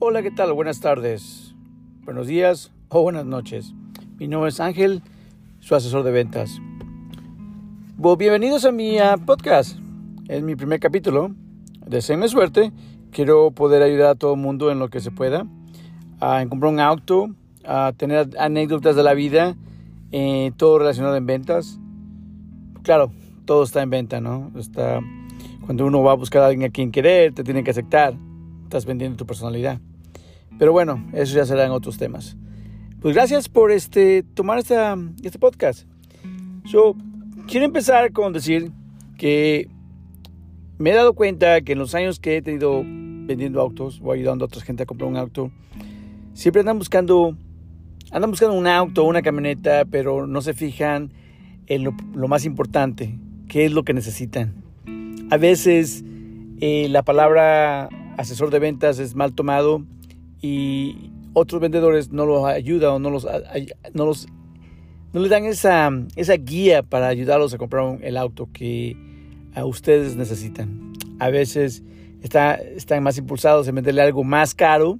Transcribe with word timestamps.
Hola, 0.00 0.22
¿qué 0.22 0.30
tal? 0.30 0.52
Buenas 0.52 0.78
tardes, 0.78 1.56
buenos 2.04 2.28
días 2.28 2.70
o 2.88 3.02
buenas 3.02 3.26
noches. 3.26 3.74
Mi 4.16 4.28
nombre 4.28 4.50
es 4.50 4.60
Ángel, 4.60 5.02
su 5.58 5.74
asesor 5.74 6.04
de 6.04 6.12
ventas. 6.12 6.60
bienvenidos 8.16 8.64
a 8.64 8.70
mi 8.70 8.98
podcast. 9.26 9.76
Es 10.28 10.40
mi 10.44 10.54
primer 10.54 10.78
capítulo. 10.78 11.34
Deseenme 11.84 12.28
suerte. 12.28 12.70
Quiero 13.10 13.50
poder 13.50 13.82
ayudar 13.82 14.10
a 14.10 14.14
todo 14.14 14.34
el 14.34 14.40
mundo 14.40 14.70
en 14.70 14.78
lo 14.78 14.88
que 14.88 15.00
se 15.00 15.10
pueda. 15.10 15.48
A 16.20 16.46
comprar 16.48 16.72
un 16.72 16.78
auto, 16.78 17.34
a 17.64 17.92
tener 17.96 18.30
anécdotas 18.38 18.94
de 18.94 19.02
la 19.02 19.14
vida, 19.14 19.56
eh, 20.12 20.52
todo 20.56 20.78
relacionado 20.78 21.16
en 21.16 21.26
ventas. 21.26 21.80
Claro, 22.84 23.10
todo 23.46 23.64
está 23.64 23.82
en 23.82 23.90
venta, 23.90 24.20
¿no? 24.20 24.52
Está 24.54 25.00
cuando 25.66 25.84
uno 25.86 26.04
va 26.04 26.12
a 26.12 26.14
buscar 26.14 26.42
a 26.42 26.46
alguien 26.46 26.70
a 26.70 26.72
quien 26.72 26.92
querer, 26.92 27.34
te 27.34 27.42
tiene 27.42 27.64
que 27.64 27.72
aceptar. 27.72 28.14
Estás 28.62 28.86
vendiendo 28.86 29.16
tu 29.16 29.26
personalidad. 29.26 29.80
Pero 30.58 30.72
bueno, 30.72 31.04
eso 31.12 31.36
ya 31.36 31.46
serán 31.46 31.70
otros 31.70 31.98
temas. 31.98 32.36
Pues 33.00 33.14
gracias 33.14 33.48
por 33.48 33.70
este, 33.70 34.24
tomar 34.34 34.58
esta, 34.58 34.96
este 35.22 35.38
podcast. 35.38 35.86
Yo 36.64 36.96
quiero 37.46 37.64
empezar 37.64 38.12
con 38.12 38.32
decir 38.32 38.72
que 39.16 39.68
me 40.78 40.90
he 40.90 40.94
dado 40.94 41.14
cuenta 41.14 41.60
que 41.60 41.72
en 41.72 41.78
los 41.78 41.94
años 41.94 42.18
que 42.18 42.36
he 42.36 42.42
tenido 42.42 42.82
vendiendo 42.84 43.60
autos 43.60 44.00
o 44.02 44.12
ayudando 44.12 44.44
a 44.44 44.46
otra 44.46 44.62
gente 44.62 44.82
a 44.82 44.86
comprar 44.86 45.08
un 45.08 45.16
auto, 45.16 45.52
siempre 46.34 46.60
andan 46.60 46.78
buscando, 46.78 47.36
andan 48.10 48.30
buscando 48.30 48.56
un 48.56 48.66
auto, 48.66 49.04
una 49.04 49.22
camioneta, 49.22 49.84
pero 49.84 50.26
no 50.26 50.40
se 50.40 50.54
fijan 50.54 51.12
en 51.68 51.84
lo, 51.84 51.94
lo 52.14 52.26
más 52.26 52.44
importante, 52.44 53.18
qué 53.48 53.64
es 53.64 53.72
lo 53.72 53.84
que 53.84 53.94
necesitan. 53.94 54.64
A 55.30 55.36
veces 55.36 56.04
eh, 56.60 56.88
la 56.88 57.02
palabra 57.02 57.88
asesor 58.16 58.50
de 58.50 58.58
ventas 58.58 58.98
es 58.98 59.14
mal 59.14 59.34
tomado 59.34 59.84
y 60.40 61.10
otros 61.32 61.60
vendedores 61.60 62.10
no 62.10 62.26
los 62.26 62.44
ayudan 62.44 62.92
o 62.92 62.98
no 62.98 63.10
los, 63.10 63.26
no 63.92 64.06
los 64.06 64.28
no 65.12 65.20
les 65.20 65.30
dan 65.30 65.44
esa, 65.46 65.90
esa 66.16 66.34
guía 66.34 66.82
para 66.82 67.08
ayudarlos 67.08 67.54
a 67.54 67.58
comprar 67.58 67.98
el 68.02 68.16
auto 68.16 68.48
que 68.52 68.96
a 69.54 69.64
ustedes 69.64 70.16
necesitan. 70.16 70.92
A 71.18 71.30
veces 71.30 71.82
está, 72.22 72.54
están 72.54 73.02
más 73.02 73.16
impulsados 73.16 73.66
en 73.68 73.74
venderle 73.74 74.02
algo 74.02 74.22
más 74.22 74.54
caro, 74.54 74.98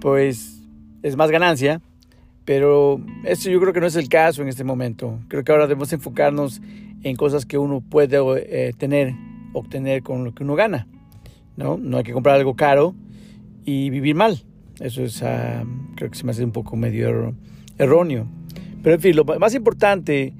pues 0.00 0.62
es 1.02 1.16
más 1.16 1.30
ganancia, 1.30 1.80
pero 2.44 3.00
eso 3.24 3.48
yo 3.48 3.60
creo 3.60 3.72
que 3.72 3.80
no 3.80 3.86
es 3.86 3.96
el 3.96 4.08
caso 4.08 4.42
en 4.42 4.48
este 4.48 4.64
momento. 4.64 5.18
Creo 5.28 5.42
que 5.42 5.52
ahora 5.52 5.66
debemos 5.66 5.92
enfocarnos 5.92 6.60
en 7.02 7.16
cosas 7.16 7.46
que 7.46 7.56
uno 7.56 7.80
puede 7.80 8.18
eh, 8.18 8.72
tener, 8.76 9.14
obtener 9.54 10.02
con 10.02 10.24
lo 10.24 10.34
que 10.34 10.44
uno 10.44 10.54
gana. 10.54 10.86
¿no? 11.56 11.78
no 11.78 11.98
hay 11.98 12.04
que 12.04 12.12
comprar 12.12 12.36
algo 12.36 12.56
caro 12.56 12.94
y 13.64 13.90
vivir 13.90 14.14
mal. 14.14 14.42
Eso 14.80 15.02
es, 15.02 15.22
ah, 15.22 15.64
creo 15.96 16.10
que 16.10 16.16
se 16.16 16.24
me 16.24 16.32
hace 16.32 16.44
un 16.44 16.52
poco 16.52 16.76
medio 16.76 17.34
erróneo. 17.78 18.26
Pero 18.82 18.96
en 18.96 19.00
fin, 19.00 19.16
lo 19.16 19.24
más 19.24 19.54
importante 19.54 20.34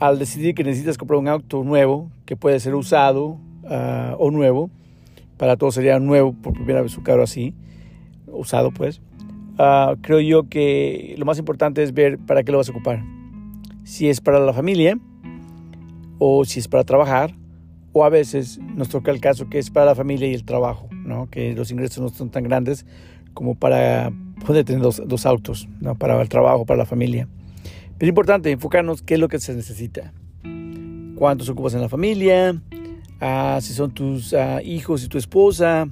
al 0.00 0.18
decidir 0.18 0.54
que 0.54 0.64
necesitas 0.64 0.98
comprar 0.98 1.18
un 1.18 1.28
auto 1.28 1.62
nuevo, 1.64 2.10
que 2.26 2.36
puede 2.36 2.60
ser 2.60 2.74
usado 2.74 3.38
ah, 3.68 4.16
o 4.18 4.30
nuevo, 4.30 4.70
para 5.36 5.56
todos 5.56 5.74
sería 5.74 5.98
nuevo 5.98 6.32
por 6.32 6.52
primera 6.52 6.82
vez 6.82 6.92
su 6.92 7.02
carro 7.02 7.22
así, 7.22 7.54
usado 8.26 8.70
pues, 8.70 9.00
ah, 9.58 9.94
creo 10.02 10.20
yo 10.20 10.48
que 10.48 11.14
lo 11.18 11.24
más 11.24 11.38
importante 11.38 11.82
es 11.82 11.94
ver 11.94 12.18
para 12.18 12.42
qué 12.42 12.52
lo 12.52 12.58
vas 12.58 12.68
a 12.68 12.72
ocupar. 12.72 13.02
Si 13.84 14.08
es 14.08 14.20
para 14.20 14.40
la 14.40 14.52
familia, 14.52 14.98
o 16.18 16.44
si 16.44 16.60
es 16.60 16.68
para 16.68 16.84
trabajar, 16.84 17.34
o 17.92 18.04
a 18.04 18.08
veces 18.08 18.58
nos 18.74 18.88
toca 18.88 19.10
el 19.10 19.20
caso 19.20 19.48
que 19.48 19.58
es 19.58 19.70
para 19.70 19.86
la 19.86 19.94
familia 19.94 20.28
y 20.28 20.34
el 20.34 20.44
trabajo, 20.44 20.88
¿no? 21.04 21.28
que 21.30 21.54
los 21.54 21.70
ingresos 21.70 21.98
no 21.98 22.08
son 22.08 22.30
tan 22.30 22.44
grandes 22.44 22.86
como 23.34 23.54
para 23.54 24.12
poder 24.46 24.64
tener 24.64 24.82
dos, 24.82 25.26
autos, 25.26 25.68
para 25.98 26.20
el 26.20 26.28
trabajo, 26.28 26.64
para 26.64 26.78
la 26.78 26.86
familia. 26.86 27.28
Pero 27.98 28.06
es 28.06 28.08
importante 28.08 28.50
enfocarnos 28.50 29.02
qué 29.02 29.14
es 29.14 29.20
lo 29.20 29.28
que 29.28 29.38
se 29.38 29.54
necesita, 29.54 30.12
cuántos 31.16 31.48
ocupas 31.48 31.74
en 31.74 31.80
la 31.80 31.88
familia, 31.88 32.60
ah, 33.20 33.58
si 33.60 33.72
son 33.72 33.92
tus 33.92 34.34
ah, 34.34 34.62
hijos 34.62 35.04
y 35.04 35.08
tu 35.08 35.18
esposa, 35.18 35.88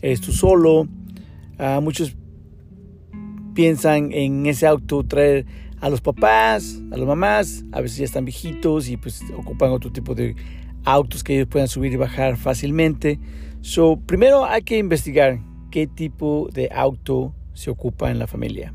eres 0.00 0.20
tú 0.20 0.32
solo. 0.32 0.86
Ah, 1.58 1.80
muchos 1.82 2.16
piensan 3.54 4.12
en 4.12 4.46
ese 4.46 4.66
auto 4.66 5.04
traer 5.04 5.46
a 5.80 5.90
los 5.90 6.00
papás, 6.00 6.80
a 6.90 6.96
las 6.96 7.06
mamás, 7.06 7.64
a 7.72 7.80
veces 7.80 7.98
ya 7.98 8.04
están 8.04 8.24
viejitos 8.24 8.88
y 8.88 8.96
pues 8.96 9.22
ocupan 9.36 9.70
otro 9.70 9.90
tipo 9.90 10.14
de 10.14 10.36
autos 10.84 11.22
que 11.22 11.34
ellos 11.34 11.48
puedan 11.48 11.68
subir 11.68 11.92
y 11.92 11.96
bajar 11.96 12.36
fácilmente. 12.36 13.18
So, 13.60 14.00
primero 14.06 14.44
hay 14.44 14.62
que 14.62 14.78
investigar 14.78 15.40
qué 15.70 15.86
tipo 15.86 16.48
de 16.52 16.68
auto 16.72 17.34
se 17.54 17.70
ocupa 17.70 18.10
en 18.10 18.18
la 18.18 18.26
familia. 18.26 18.74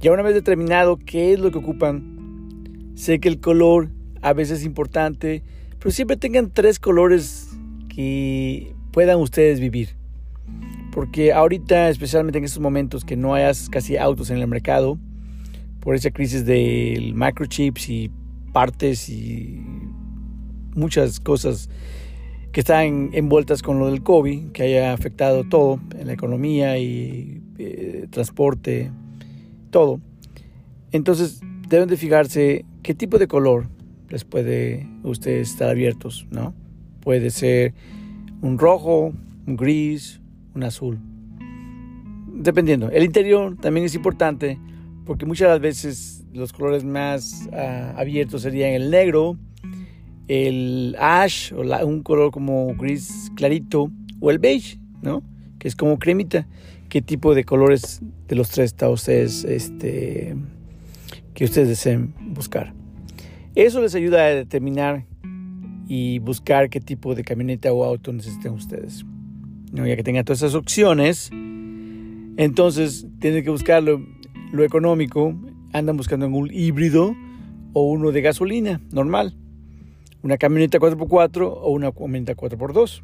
Ya 0.00 0.12
una 0.12 0.22
vez 0.22 0.34
determinado 0.34 0.98
qué 0.98 1.32
es 1.32 1.40
lo 1.40 1.50
que 1.50 1.58
ocupan, 1.58 2.92
sé 2.94 3.20
que 3.20 3.28
el 3.28 3.40
color 3.40 3.90
a 4.22 4.32
veces 4.32 4.60
es 4.60 4.66
importante, 4.66 5.42
pero 5.78 5.90
siempre 5.90 6.16
tengan 6.16 6.50
tres 6.50 6.78
colores 6.78 7.50
que 7.88 8.74
puedan 8.92 9.18
ustedes 9.18 9.60
vivir. 9.60 9.96
Porque 10.92 11.32
ahorita, 11.32 11.88
especialmente 11.88 12.38
en 12.38 12.44
estos 12.44 12.60
momentos 12.60 13.04
que 13.04 13.16
no 13.16 13.34
hayas 13.34 13.68
casi 13.68 13.96
autos 13.96 14.30
en 14.30 14.38
el 14.38 14.46
mercado, 14.48 14.98
por 15.80 15.94
esa 15.94 16.10
crisis 16.10 16.44
del 16.44 17.14
microchips 17.14 17.88
y 17.88 18.10
partes 18.52 19.08
y 19.08 19.62
muchas 20.74 21.20
cosas 21.20 21.68
que 22.52 22.60
están 22.60 23.10
envueltas 23.12 23.62
con 23.62 23.78
lo 23.78 23.86
del 23.86 24.02
COVID, 24.02 24.50
que 24.52 24.62
haya 24.64 24.92
afectado 24.92 25.44
todo 25.44 25.80
en 25.98 26.06
la 26.08 26.12
economía 26.12 26.78
y 26.78 27.42
eh, 27.58 28.06
transporte, 28.10 28.90
todo. 29.70 30.00
Entonces 30.90 31.40
deben 31.68 31.88
de 31.88 31.96
fijarse 31.96 32.64
qué 32.82 32.94
tipo 32.94 33.18
de 33.18 33.28
color 33.28 33.68
les 34.08 34.24
puede 34.24 34.88
ustedes 35.04 35.50
estar 35.50 35.68
abiertos, 35.68 36.26
¿no? 36.30 36.52
Puede 37.00 37.30
ser 37.30 37.74
un 38.42 38.58
rojo, 38.58 39.12
un 39.46 39.56
gris, 39.56 40.20
un 40.54 40.64
azul. 40.64 40.98
Dependiendo. 42.34 42.90
El 42.90 43.04
interior 43.04 43.56
también 43.60 43.86
es 43.86 43.94
importante 43.94 44.58
porque 45.04 45.26
muchas 45.26 45.48
de 45.48 45.54
las 45.54 45.60
veces 45.60 46.24
los 46.32 46.52
colores 46.52 46.84
más 46.84 47.48
ah, 47.52 47.94
abiertos 47.96 48.42
serían 48.42 48.72
el 48.72 48.90
negro, 48.90 49.36
el 50.30 50.94
ash 51.00 51.52
o 51.52 51.62
un 51.84 52.02
color 52.04 52.30
como 52.30 52.72
gris 52.76 53.32
clarito 53.34 53.90
o 54.20 54.30
el 54.30 54.38
beige, 54.38 54.78
¿no? 55.02 55.24
Que 55.58 55.66
es 55.66 55.74
como 55.74 55.98
cremita. 55.98 56.46
¿Qué 56.88 57.02
tipo 57.02 57.34
de 57.34 57.42
colores 57.42 58.00
de 58.28 58.36
los 58.36 58.48
tres 58.50 58.66
está 58.66 58.88
ustedes, 58.90 59.42
este, 59.42 60.36
que 61.34 61.44
ustedes 61.44 61.66
deseen 61.66 62.14
buscar? 62.20 62.72
Eso 63.56 63.80
les 63.80 63.96
ayuda 63.96 64.24
a 64.24 64.28
determinar 64.28 65.04
y 65.88 66.20
buscar 66.20 66.70
qué 66.70 66.80
tipo 66.80 67.16
de 67.16 67.24
camioneta 67.24 67.72
o 67.72 67.82
auto 67.82 68.12
necesitan 68.12 68.52
ustedes. 68.52 69.04
Ya 69.72 69.96
que 69.96 70.04
tengan 70.04 70.24
todas 70.24 70.42
esas 70.42 70.54
opciones, 70.54 71.30
entonces 72.36 73.04
tienen 73.18 73.42
que 73.42 73.50
buscarlo 73.50 74.00
lo 74.52 74.62
económico, 74.62 75.34
andan 75.72 75.96
buscando 75.96 76.28
un 76.28 76.50
híbrido 76.52 77.16
o 77.72 77.82
uno 77.90 78.12
de 78.12 78.20
gasolina 78.20 78.80
normal. 78.92 79.34
Una 80.22 80.36
camioneta 80.36 80.78
4x4 80.78 81.42
o 81.42 81.70
una 81.70 81.92
camioneta 81.92 82.34
4x2. 82.34 83.02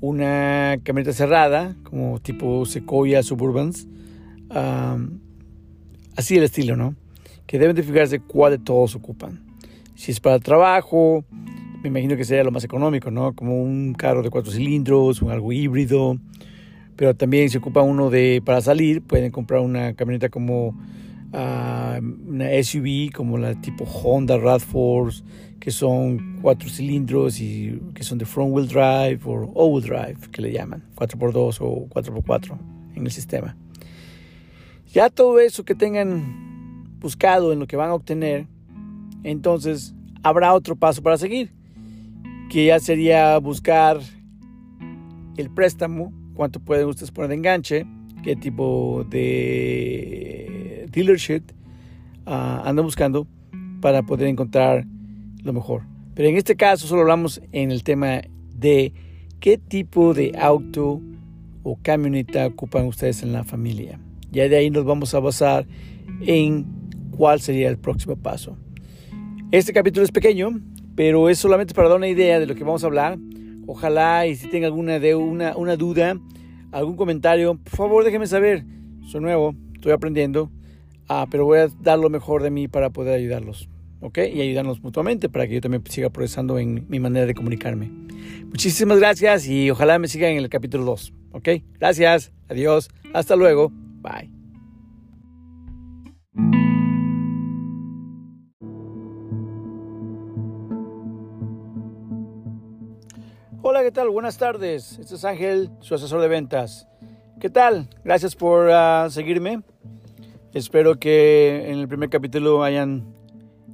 Una 0.00 0.78
camioneta 0.82 1.12
cerrada, 1.12 1.74
como 1.82 2.20
tipo 2.20 2.64
Sequoia 2.66 3.22
Suburbans. 3.22 3.86
así 6.16 6.36
el 6.36 6.44
estilo, 6.44 6.76
¿no? 6.76 6.94
Que 7.46 7.58
deben 7.58 7.74
de 7.74 7.82
fijarse 7.82 8.20
cuál 8.20 8.52
de 8.52 8.58
todos 8.58 8.94
ocupan. 8.94 9.40
Si 9.94 10.12
es 10.12 10.20
para 10.20 10.38
trabajo, 10.38 11.24
me 11.82 11.88
imagino 11.88 12.16
que 12.16 12.24
sería 12.24 12.44
lo 12.44 12.52
más 12.52 12.64
económico, 12.64 13.10
¿no? 13.10 13.34
Como 13.34 13.62
un 13.62 13.94
carro 13.94 14.22
de 14.22 14.30
cuatro 14.30 14.52
cilindros, 14.52 15.22
un 15.22 15.30
algo 15.30 15.52
híbrido 15.52 16.18
pero 16.98 17.14
también 17.14 17.48
se 17.48 17.58
ocupa 17.58 17.80
uno 17.80 18.10
de 18.10 18.42
para 18.44 18.60
salir, 18.60 19.02
pueden 19.02 19.30
comprar 19.30 19.60
una 19.60 19.94
camioneta 19.94 20.30
como 20.30 20.76
uh, 21.32 22.28
una 22.28 22.46
SUV 22.62 23.12
como 23.12 23.38
la 23.38 23.60
tipo 23.60 23.84
Honda 23.84 24.36
RAV4 24.36 25.22
que 25.60 25.70
son 25.70 26.38
cuatro 26.40 26.68
cilindros 26.68 27.40
y 27.40 27.80
que 27.94 28.02
son 28.02 28.18
de 28.18 28.24
front 28.24 28.52
wheel 28.52 28.68
drive 28.68 29.20
o 29.24 29.52
all 29.54 29.72
wheel 29.74 29.84
drive 29.84 30.30
que 30.30 30.40
le 30.40 30.52
llaman 30.52 30.84
4x2 30.94 31.58
o 31.60 31.88
4x4 31.88 32.58
en 32.94 33.04
el 33.04 33.10
sistema. 33.10 33.56
Ya 34.92 35.10
todo 35.10 35.40
eso 35.40 35.64
que 35.64 35.74
tengan 35.74 36.98
buscado 37.00 37.52
en 37.52 37.58
lo 37.58 37.66
que 37.66 37.76
van 37.76 37.90
a 37.90 37.94
obtener, 37.94 38.46
entonces 39.24 39.94
habrá 40.22 40.54
otro 40.54 40.76
paso 40.76 41.02
para 41.02 41.18
seguir, 41.18 41.52
que 42.48 42.66
ya 42.66 42.80
sería 42.80 43.36
buscar 43.38 44.00
el 45.36 45.50
préstamo 45.50 46.12
cuánto 46.34 46.60
pueden 46.60 46.86
ustedes 46.86 47.10
poner 47.10 47.30
de 47.30 47.34
enganche, 47.34 47.86
qué 48.22 48.36
tipo 48.36 49.04
de 49.10 50.57
dealership 50.90 51.42
uh, 52.26 52.82
buscando 52.82 53.26
para 53.80 54.02
poder 54.02 54.28
encontrar 54.28 54.86
lo 55.42 55.52
mejor. 55.52 55.82
Pero 56.14 56.28
en 56.28 56.36
este 56.36 56.56
caso 56.56 56.86
solo 56.86 57.02
hablamos 57.02 57.40
en 57.52 57.70
el 57.70 57.82
tema 57.84 58.22
de 58.54 58.92
qué 59.40 59.56
tipo 59.58 60.14
de 60.14 60.32
auto 60.38 61.00
o 61.62 61.78
camioneta 61.82 62.46
ocupan 62.46 62.86
ustedes 62.86 63.22
en 63.22 63.32
la 63.32 63.44
familia. 63.44 64.00
Ya 64.30 64.48
de 64.48 64.56
ahí 64.56 64.70
nos 64.70 64.84
vamos 64.84 65.14
a 65.14 65.20
basar 65.20 65.66
en 66.20 66.66
cuál 67.10 67.40
sería 67.40 67.68
el 67.68 67.78
próximo 67.78 68.16
paso. 68.16 68.56
Este 69.50 69.72
capítulo 69.72 70.04
es 70.04 70.12
pequeño, 70.12 70.60
pero 70.94 71.28
es 71.28 71.38
solamente 71.38 71.74
para 71.74 71.88
dar 71.88 71.96
una 71.96 72.08
idea 72.08 72.40
de 72.40 72.46
lo 72.46 72.54
que 72.54 72.64
vamos 72.64 72.82
a 72.84 72.86
hablar. 72.86 73.18
Ojalá 73.66 74.26
y 74.26 74.36
si 74.36 74.48
tenga 74.48 74.66
alguna, 74.66 74.98
de 74.98 75.14
una, 75.14 75.56
una 75.56 75.76
duda, 75.76 76.18
algún 76.72 76.96
comentario, 76.96 77.56
por 77.56 77.76
favor 77.76 78.04
déjenme 78.04 78.26
saber. 78.26 78.64
Soy 79.06 79.20
nuevo, 79.20 79.54
estoy 79.74 79.92
aprendiendo, 79.92 80.50
ah, 81.08 81.26
pero 81.30 81.44
voy 81.44 81.58
a 81.58 81.68
dar 81.80 81.98
lo 81.98 82.10
mejor 82.10 82.42
de 82.42 82.50
mí 82.50 82.68
para 82.68 82.90
poder 82.90 83.14
ayudarlos. 83.14 83.68
¿ok? 84.00 84.18
Y 84.32 84.40
ayudarnos 84.40 84.82
mutuamente 84.82 85.28
para 85.28 85.46
que 85.46 85.54
yo 85.54 85.60
también 85.60 85.82
siga 85.88 86.10
progresando 86.10 86.58
en 86.58 86.86
mi 86.88 87.00
manera 87.00 87.26
de 87.26 87.34
comunicarme. 87.34 87.90
Muchísimas 88.46 88.98
gracias 88.98 89.46
y 89.46 89.70
ojalá 89.70 89.98
me 89.98 90.08
sigan 90.08 90.32
en 90.32 90.38
el 90.38 90.48
capítulo 90.48 90.84
2, 90.84 91.12
¿ok? 91.32 91.48
Gracias, 91.78 92.32
adiós, 92.48 92.88
hasta 93.12 93.36
luego, 93.36 93.70
bye. 94.00 94.30
Hola, 103.60 103.82
¿qué 103.82 103.90
tal? 103.90 104.08
Buenas 104.08 104.38
tardes. 104.38 104.98
Este 104.98 105.16
es 105.16 105.24
Ángel, 105.24 105.70
su 105.80 105.94
asesor 105.94 106.22
de 106.22 106.28
ventas. 106.28 106.88
¿Qué 107.38 107.50
tal? 107.50 107.90
Gracias 108.02 108.34
por 108.34 108.70
ah, 108.70 109.08
seguirme. 109.10 109.62
Espero 110.54 110.98
que 110.98 111.70
en 111.70 111.78
el 111.78 111.88
primer 111.88 112.08
capítulo 112.08 112.62
hayan 112.62 113.14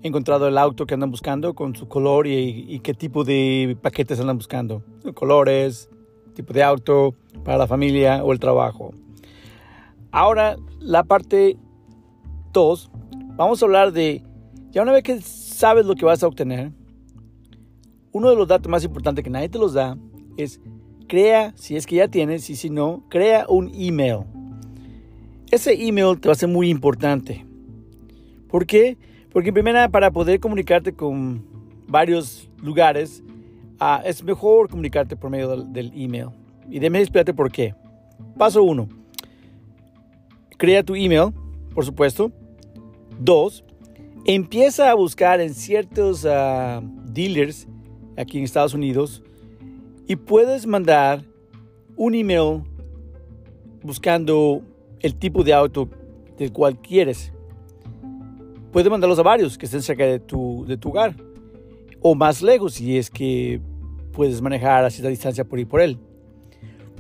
encontrado 0.03 0.49
el 0.49 0.59
auto 0.59 0.87
que 0.87 0.95
andan 0.95 1.13
buscando 1.13 1.55
con 1.55 1.77
su 1.77 1.87
color 1.87 2.27
y, 2.27 2.81
qué 2.81 2.95
tipo 2.95 3.23
de 3.23 3.79
paquetes 3.81 4.19
andan 4.19 4.37
buscando. 4.37 4.83
Colores, 5.15 5.89
tipo 6.35 6.53
de 6.53 6.65
auto 6.65 7.15
para 7.45 7.59
la 7.59 7.69
familia 7.69 8.25
o 8.25 8.33
el 8.33 8.41
trabajo. 8.41 8.93
Ahora, 10.11 10.57
la 10.81 11.05
parte 11.05 11.57
2, 12.53 12.91
vamos 13.37 13.63
a 13.63 13.67
hablar 13.67 13.93
de, 13.93 14.25
ya 14.71 14.83
una 14.83 14.93
vez 14.93 15.05
que 15.05 15.21
sabes 15.21 15.87
lo 15.87 15.95
que 15.95 16.05
vas 16.05 16.25
a 16.25 16.27
obtener, 16.27 16.73
uno 18.11 18.31
de 18.31 18.37
los 18.37 18.49
datos 18.49 18.69
más 18.69 18.85
importantes 18.85 19.23
que 19.23 19.31
nadie 19.31 19.49
te 19.49 19.59
los 19.59 19.75
da 19.75 19.97
es 20.37 20.61
crea, 21.07 21.53
si 21.57 21.77
es 21.77 21.87
que 21.87 21.97
ya 21.97 22.09
tienes, 22.09 22.51
y 22.51 22.57
si 22.57 22.69
no, 22.69 23.05
crea 23.09 23.47
un 23.49 23.71
email. 23.75 24.25
Ese 25.55 25.73
email 25.73 26.19
te 26.19 26.27
va 26.27 26.33
a 26.33 26.35
ser 26.35 26.49
muy 26.49 26.69
importante. 26.69 27.47
¿Por 28.49 28.67
qué? 28.67 28.99
Porque 29.33 29.53
primero 29.53 29.89
para 29.89 30.11
poder 30.11 30.41
comunicarte 30.41 30.95
con 30.95 31.47
varios 31.87 32.51
lugares, 32.61 33.23
ah, 33.79 34.03
es 34.05 34.25
mejor 34.25 34.69
comunicarte 34.69 35.15
por 35.15 35.31
medio 35.31 35.63
del, 35.63 35.93
email. 35.95 36.31
Y 36.69 36.81
déjame 36.81 36.99
explicarte 36.99 37.33
por 37.33 37.53
qué. 37.53 37.73
Paso 38.37 38.65
uno. 38.65 38.89
Crea 40.57 40.83
tu 40.83 40.97
email, 40.97 41.33
por 41.73 41.85
supuesto. 41.85 42.33
Dos, 43.21 43.65
empieza 44.25 44.91
a 44.91 44.95
buscar 44.95 45.41
en 45.41 45.55
ciertos 45.55 46.27
ah, 46.29 46.83
dealers 46.83 47.69
aquí 48.17 48.39
en 48.39 48.43
Estados 48.43 48.75
Unidos 48.75 49.23
y 50.09 50.17
puedes 50.17 50.67
mandar 50.67 51.23
un 51.95 52.17
email 52.17 52.65
buscando 53.85 54.65
el 55.05 55.17
tipo 55.17 55.45
de 55.45 55.53
auto 55.53 55.87
del 56.39 56.51
cual 56.51 56.81
quieres. 56.81 57.31
Puedes 58.73 58.91
mandarlos 58.91 59.19
a 59.19 59.23
varios 59.23 59.59
que 59.59 59.67
estén 59.67 59.83
cerca 59.83 60.07
de 60.07 60.19
tu, 60.19 60.65
de 60.67 60.79
tu 60.79 60.89
hogar 60.89 61.15
o 62.01 62.15
más 62.15 62.41
lejos 62.41 62.75
si 62.75 62.97
es 62.97 63.11
que 63.11 63.61
puedes 64.13 64.41
manejar 64.41 64.83
a 64.83 64.91
cierta 64.91 65.11
distancia 65.11 65.45
por 65.45 65.59
ir 65.59 65.69
por 65.69 65.83
él. 65.83 65.99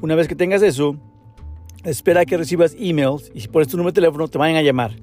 Una 0.03 0.15
vez 0.15 0.29
que 0.29 0.37
tengas 0.37 0.62
eso, 0.62 0.97
espera 1.83 2.27
que 2.27 2.37
recibas 2.37 2.77
emails 2.79 3.33
y 3.35 3.41
si 3.41 3.49
pones 3.49 3.69
tu 3.69 3.79
número 3.79 3.93
de 3.93 4.01
teléfono 4.03 4.29
te 4.29 4.37
vayan 4.37 4.59
a 4.59 4.62
llamar. 4.62 4.95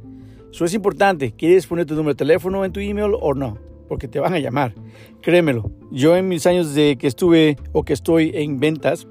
Eso 0.51 0.63
es 0.63 0.73
importante. 0.75 1.31
¿Quieres 1.31 1.65
poner 1.65 1.87
tu 1.87 1.95
número 1.95 2.13
de 2.13 2.19
teléfono 2.19 2.63
en 2.63 2.71
tu 2.71 2.79
email 2.79 3.13
o 3.19 3.33
no? 3.33 3.57
Porque 3.89 4.07
te 4.07 4.19
van 4.19 4.35
a 4.35 4.39
llamar. 4.39 4.75
Créemelo. 5.21 5.71
Yo 5.89 6.15
en 6.15 6.27
mis 6.27 6.45
años 6.45 6.75
de 6.75 6.97
que 6.97 7.07
estuve 7.07 7.57
o 7.71 7.83
que 7.83 7.93
estoy 7.93 8.31
en 8.35 8.59
ventas, 8.59 9.07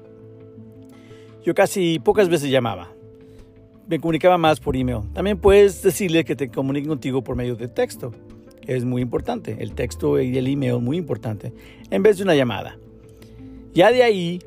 yo 1.43 1.53
casi 1.53 1.99
pocas 1.99 2.29
veces 2.29 2.49
llamaba 2.49 2.93
me 3.91 3.99
comunicaba 3.99 4.37
más 4.37 4.61
por 4.61 4.77
email. 4.77 5.01
También 5.11 5.37
puedes 5.37 5.83
decirle 5.83 6.23
que 6.23 6.37
te 6.37 6.49
comuniquen 6.49 6.87
contigo 6.87 7.25
por 7.25 7.35
medio 7.35 7.57
de 7.57 7.67
texto. 7.67 8.13
Es 8.65 8.85
muy 8.85 9.01
importante. 9.01 9.57
El 9.59 9.73
texto 9.73 10.17
y 10.21 10.37
el 10.37 10.47
email 10.47 10.79
muy 10.79 10.95
importante. 10.95 11.51
En 11.89 12.01
vez 12.01 12.15
de 12.15 12.23
una 12.23 12.33
llamada. 12.33 12.77
Ya 13.73 13.91
de 13.91 14.01
ahí, 14.01 14.39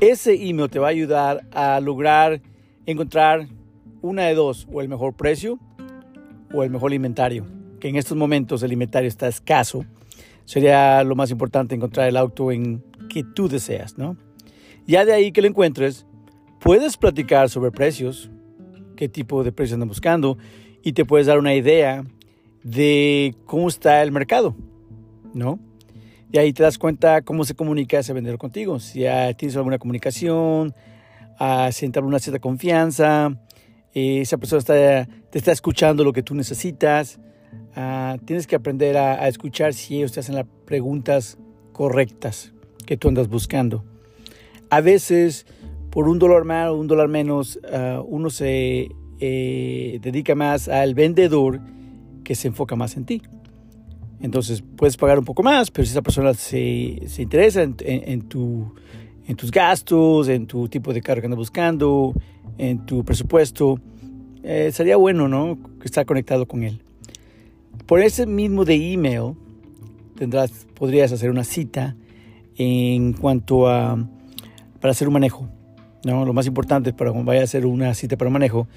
ese 0.00 0.34
email 0.34 0.68
te 0.68 0.80
va 0.80 0.88
a 0.88 0.90
ayudar 0.90 1.46
a 1.52 1.78
lograr 1.78 2.40
encontrar 2.84 3.46
una 4.02 4.24
de 4.24 4.34
dos, 4.34 4.66
o 4.72 4.80
el 4.80 4.88
mejor 4.88 5.14
precio 5.14 5.60
o 6.52 6.64
el 6.64 6.70
mejor 6.70 6.92
inventario. 6.92 7.46
Que 7.78 7.88
en 7.88 7.94
estos 7.94 8.16
momentos 8.16 8.64
el 8.64 8.72
inventario 8.72 9.06
está 9.06 9.28
escaso. 9.28 9.84
Sería 10.46 11.04
lo 11.04 11.14
más 11.14 11.30
importante 11.30 11.76
encontrar 11.76 12.08
el 12.08 12.16
auto 12.16 12.50
en 12.50 12.82
que 13.08 13.22
tú 13.22 13.48
deseas, 13.48 13.98
¿no? 13.98 14.16
Ya 14.84 15.04
de 15.04 15.12
ahí 15.12 15.30
que 15.30 15.42
lo 15.42 15.46
encuentres, 15.46 16.06
puedes 16.58 16.96
platicar 16.96 17.50
sobre 17.50 17.70
precios, 17.70 18.32
qué 18.98 19.08
tipo 19.08 19.44
de 19.44 19.52
precio 19.52 19.74
andan 19.74 19.88
buscando 19.88 20.38
y 20.82 20.92
te 20.92 21.04
puedes 21.04 21.28
dar 21.28 21.38
una 21.38 21.54
idea 21.54 22.04
de 22.64 23.32
cómo 23.46 23.68
está 23.68 24.02
el 24.02 24.10
mercado, 24.10 24.56
¿no? 25.32 25.60
Y 26.32 26.38
ahí 26.38 26.52
te 26.52 26.64
das 26.64 26.78
cuenta 26.78 27.22
cómo 27.22 27.44
se 27.44 27.54
comunica 27.54 28.00
ese 28.00 28.12
vendedor 28.12 28.38
contigo. 28.38 28.80
Si 28.80 29.04
tienes 29.36 29.56
alguna 29.56 29.78
comunicación, 29.78 30.74
uh, 31.38 31.70
si 31.70 31.86
una 31.86 32.18
cierta 32.18 32.40
confianza, 32.40 33.40
eh, 33.94 34.22
esa 34.22 34.36
persona 34.36 34.62
te 34.64 35.38
está 35.38 35.52
escuchando 35.52 36.02
lo 36.02 36.12
que 36.12 36.24
tú 36.24 36.34
necesitas. 36.34 37.20
Ah, 37.76 38.16
tienes 38.24 38.48
que 38.48 38.56
aprender 38.56 38.96
a, 38.96 39.22
a, 39.22 39.28
escuchar 39.28 39.74
si 39.74 39.98
ellos 39.98 40.10
te 40.10 40.20
hacen 40.20 40.34
las 40.34 40.46
preguntas 40.66 41.38
correctas 41.72 42.52
que 42.84 42.96
tú 42.96 43.08
andas 43.08 43.28
buscando. 43.28 43.84
A 44.70 44.80
veces 44.80 45.46
por 45.90 46.08
un 46.08 46.18
dólar 46.18 46.44
más 46.44 46.68
o 46.68 46.76
un 46.76 46.86
dólar 46.86 47.08
menos, 47.08 47.58
ah, 47.72 48.02
uno 48.06 48.30
se 48.30 48.88
eh, 49.20 49.98
dedica 50.00 50.34
más 50.34 50.68
al 50.68 50.94
vendedor 50.94 51.60
que 52.24 52.34
se 52.34 52.48
enfoca 52.48 52.76
más 52.76 52.96
en 52.96 53.04
ti. 53.04 53.22
Entonces 54.20 54.62
puedes 54.76 54.96
pagar 54.96 55.18
un 55.18 55.24
poco 55.24 55.42
más, 55.42 55.70
pero 55.70 55.86
si 55.86 55.92
esa 55.92 56.02
persona 56.02 56.34
se, 56.34 57.02
se 57.06 57.22
interesa 57.22 57.62
en, 57.62 58.22
tu, 58.22 58.74
en 59.26 59.36
tus 59.36 59.50
gastos, 59.50 60.28
en 60.28 60.46
tu 60.46 60.68
tipo 60.68 60.92
de 60.92 61.00
carro 61.00 61.20
que 61.20 61.26
andas 61.26 61.38
buscando, 61.38 62.14
en 62.58 62.84
tu 62.84 63.04
presupuesto, 63.04 63.80
eh, 64.42 64.70
sería 64.72 64.96
bueno, 64.96 65.28
¿no? 65.28 65.58
Estar 65.84 66.04
conectado 66.04 66.46
con 66.46 66.64
él. 66.64 66.82
Por 67.86 68.00
ese 68.00 68.26
mismo 68.26 68.64
de 68.64 68.92
email, 68.92 69.34
tendrás, 70.16 70.66
podrías 70.74 71.12
hacer 71.12 71.30
una 71.30 71.44
cita 71.44 71.96
en 72.56 73.12
cuanto 73.12 73.68
a 73.68 73.96
para 74.80 74.92
hacer 74.92 75.08
un 75.08 75.14
manejo. 75.14 75.48
¿No? 76.04 76.24
Lo 76.24 76.32
más 76.32 76.46
importante 76.46 76.92
para 76.92 77.10
cuando 77.10 77.28
vaya 77.28 77.42
a 77.42 77.44
hacer 77.44 77.66
una 77.66 77.94
cita 77.94 78.16
para 78.16 78.30
manejo, 78.30 78.68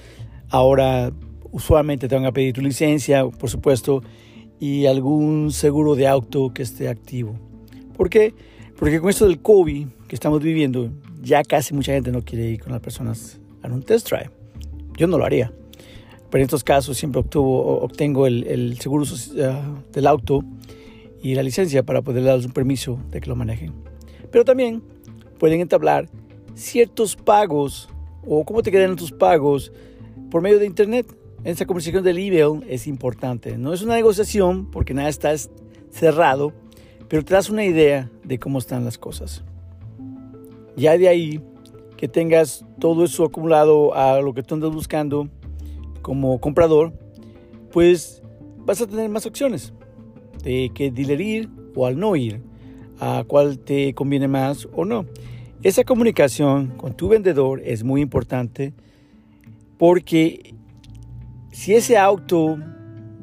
ahora 0.50 1.12
usualmente 1.52 2.08
te 2.08 2.16
van 2.16 2.26
a 2.26 2.32
pedir 2.32 2.54
tu 2.54 2.62
licencia, 2.62 3.26
por 3.28 3.50
supuesto, 3.50 4.02
y 4.60 4.86
algún 4.86 5.52
seguro 5.52 5.96
de 5.96 6.08
auto 6.08 6.54
que 6.54 6.64
esté 6.64 6.88
activo. 6.88 7.36
¿Por 7.96 8.10
qué? 8.10 8.34
Porque 8.78 9.00
con 9.00 9.10
esto 9.10 9.28
del 9.28 9.42
COVID 9.42 9.88
que 10.08 10.16
estamos 10.16 10.42
viviendo, 10.42 10.92
ya 11.22 11.44
casi 11.44 11.74
mucha 11.74 11.94
gente 11.94 12.12
no 12.12 12.22
quiere 12.24 12.50
ir 12.50 12.62
con 12.62 12.72
las 12.72 12.82
personas 12.82 13.40
a 13.62 13.68
un 13.68 13.84
test 13.84 14.10
drive. 14.10 14.32
Yo 14.98 15.08
no 15.08 15.18
lo 15.18 15.26
haría. 15.26 15.52
Pero 16.30 16.42
en 16.42 16.46
estos 16.46 16.64
casos 16.64 16.98
siempre 16.98 17.20
obtuvo, 17.20 17.82
obtengo 17.82 18.26
el, 18.26 18.46
el 18.46 18.80
seguro 18.80 19.04
uh, 19.04 19.92
del 19.92 20.08
auto 20.08 20.44
y 21.22 21.36
la 21.36 21.44
licencia 21.44 21.84
para 21.84 22.02
poder 22.02 22.24
darles 22.24 22.46
un 22.46 22.54
permiso 22.54 23.00
de 23.12 23.20
que 23.20 23.30
lo 23.30 23.36
manejen. 23.36 23.74
Pero 24.32 24.46
también 24.46 24.82
pueden 25.38 25.60
entablar 25.60 26.08
ciertos 26.62 27.16
pagos 27.16 27.90
o 28.26 28.46
cómo 28.46 28.62
te 28.62 28.72
quedan 28.72 28.96
tus 28.96 29.12
pagos 29.12 29.72
por 30.30 30.42
medio 30.42 30.60
de 30.60 30.66
Internet. 30.66 31.08
Esa 31.44 31.66
conversación 31.66 32.04
del 32.04 32.20
email 32.20 32.64
es 32.70 32.88
importante. 32.88 33.58
No 33.58 33.74
es 33.74 33.82
una 33.82 33.96
negociación 33.96 34.70
porque 34.70 34.94
nada 34.94 35.10
está 35.10 35.34
cerrado, 35.90 36.54
pero 37.08 37.26
te 37.26 37.34
das 37.34 37.50
una 37.50 37.66
idea 37.66 38.10
de 38.24 38.40
cómo 38.40 38.60
están 38.60 38.86
las 38.86 38.98
cosas. 38.98 39.44
Ya 40.76 40.98
de 40.98 41.08
ahí 41.08 41.42
que 41.98 42.08
tengas 42.08 42.66
todo 42.80 43.04
eso 43.04 43.26
acumulado 43.26 43.94
a 43.94 44.22
lo 44.22 44.34
que 44.34 44.44
tú 44.44 44.56
andas 44.56 44.72
buscando 44.72 45.30
como 46.02 46.40
comprador, 46.40 46.94
pues 47.72 48.22
vas 48.58 48.82
a 48.82 48.88
tener 48.88 49.10
más 49.10 49.26
opciones 49.26 49.74
de 50.44 50.72
que 50.74 50.92
dealer 50.92 51.22
ir 51.22 51.50
o 51.76 51.86
al 51.86 52.00
no 52.00 52.16
ir, 52.16 52.42
a 53.00 53.24
cuál 53.28 53.60
te 53.60 53.94
conviene 53.94 54.28
más 54.28 54.68
o 54.74 54.86
no. 54.86 55.06
Esa 55.64 55.84
comunicación 55.84 56.70
con 56.76 56.98
tu 56.98 57.08
vendedor 57.08 57.62
es 57.64 57.84
muy 57.84 58.02
importante 58.02 58.74
porque 59.78 60.56
si 61.52 61.76
ese 61.76 62.00
auto 62.00 62.58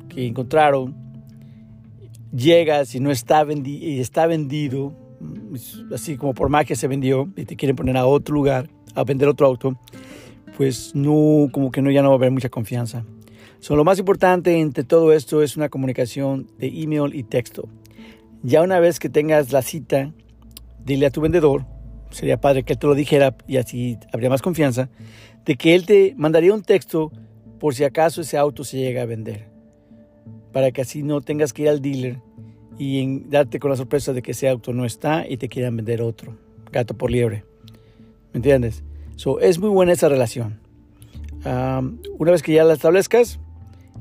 que 0.09 0.25
encontraron 0.25 0.95
llega, 2.33 2.85
si 2.85 3.01
no 3.01 3.11
está, 3.11 3.45
está 3.51 4.29
vendido, 4.29 4.95
así 5.93 6.17
como 6.17 6.33
por 6.33 6.49
magia 6.49 6.77
se 6.77 6.87
vendió 6.87 7.29
y 7.35 7.45
te 7.45 7.57
quieren 7.57 7.75
poner 7.75 7.97
a 7.97 8.07
otro 8.07 8.37
lugar 8.37 8.71
a 8.95 9.03
vender 9.03 9.27
otro 9.27 9.49
auto, 9.49 9.77
pues 10.57 10.95
no, 10.95 11.49
como 11.51 11.73
que 11.73 11.83
no, 11.83 11.91
ya 11.91 12.03
no 12.03 12.11
va 12.11 12.15
a 12.15 12.19
haber 12.19 12.31
mucha 12.31 12.51
confianza. 12.51 13.05
So, 13.59 13.75
lo 13.75 13.83
más 13.83 13.99
importante 13.99 14.61
entre 14.61 14.85
todo 14.85 15.13
esto 15.13 15.43
es 15.43 15.57
una 15.57 15.69
comunicación 15.69 16.47
de 16.59 16.69
email 16.69 17.17
y 17.17 17.25
texto. 17.25 17.69
Ya 18.45 18.63
una 18.63 18.79
vez 18.79 19.01
que 19.01 19.09
tengas 19.09 19.51
la 19.51 19.63
cita, 19.63 20.13
dile 20.85 21.07
a 21.07 21.11
tu 21.11 21.21
vendedor, 21.21 21.67
sería 22.11 22.41
padre 22.41 22.63
que 22.63 22.75
él 22.75 22.79
te 22.79 22.87
lo 22.87 22.95
dijera 22.95 23.37
y 23.47 23.57
así 23.57 23.99
habría 24.13 24.31
más 24.31 24.43
confianza, 24.43 24.89
de 25.45 25.57
que 25.57 25.75
él 25.75 25.87
te 25.87 26.15
mandaría 26.17 26.53
un 26.55 26.63
texto 26.63 27.13
por 27.59 27.75
si 27.75 27.85
acaso 27.85 28.21
ese 28.21 28.37
auto 28.37 28.65
se 28.65 28.77
llega 28.79 29.03
a 29.03 29.07
vender. 29.07 29.49
Para 30.53 30.71
que 30.71 30.83
así 30.83 31.03
no 31.03 31.21
tengas 31.21 31.53
que 31.53 31.63
ir 31.63 31.69
al 31.69 31.83
dealer 31.83 32.21
y 32.79 33.21
darte 33.29 33.59
con 33.59 33.71
la 33.71 33.77
sorpresa 33.77 34.13
de 34.13 34.23
que 34.23 34.31
ese 34.31 34.49
auto 34.49 34.73
no 34.73 34.85
está 34.85 35.27
y 35.29 35.37
te 35.37 35.49
quieran 35.49 35.77
vender 35.77 36.01
otro. 36.01 36.37
Gato 36.71 36.95
por 36.95 37.11
liebre. 37.11 37.45
¿Me 38.33 38.39
entiendes? 38.39 38.85
So, 39.17 39.41
es 39.41 39.59
muy 39.59 39.71
buena 39.71 39.93
esa 39.93 40.09
relación. 40.09 40.61
una 41.45 42.33
vez 42.33 42.43
que 42.43 42.53
ya 42.53 42.65
la 42.65 42.75
establezcas, 42.75 43.41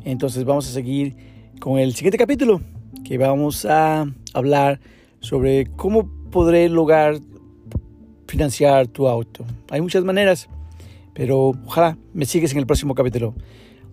entonces 0.04 0.46
vamos 0.46 0.68
a 0.68 0.72
seguir 0.72 1.16
con 1.60 1.80
el 1.80 1.94
siguiente 1.96 2.18
capítulo, 2.18 2.62
que 3.04 3.18
vamos 3.18 3.66
a 3.66 4.06
hablar 4.34 4.80
sobre 5.20 5.66
cómo 5.76 6.10
podré 6.30 6.70
lograr 6.70 7.20
financiar 8.28 8.88
tu 8.88 9.08
auto. 9.08 9.46
Hay 9.70 9.82
muchas 9.82 10.04
maneras, 10.04 10.50
pero 11.14 11.54
ojalá 11.66 11.98
me 12.14 12.26
sigues 12.26 12.52
en 12.52 12.60
el 12.60 12.66
próximo 12.66 12.94
capítulo. 12.96 13.34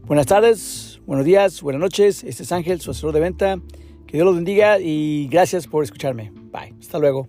Buenas 0.07 0.27
tardes, 0.27 1.01
buenos 1.07 1.25
días, 1.25 1.63
buenas 1.63 1.81
noches. 1.81 2.25
Este 2.25 2.43
es 2.43 2.53
Ángel, 2.53 2.81
su 2.81 2.91
asesor 2.91 3.13
de 3.13 3.21
venta. 3.21 3.59
Que 4.07 4.19
Dios 4.19 4.27
los 4.27 4.35
bendiga 4.37 4.79
y 4.79 5.29
gracias 5.29 5.67
por 5.67 5.83
escucharme. 5.83 6.31
Bye. 6.53 6.75
Hasta 6.79 6.99
luego. 6.99 7.29